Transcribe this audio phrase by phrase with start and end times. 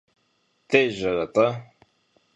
[0.69, 1.47] Дежьэрэ-тӀэ?